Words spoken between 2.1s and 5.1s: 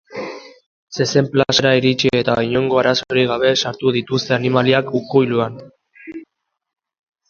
eta inongo arazorik gabe sartu dituzte animaliak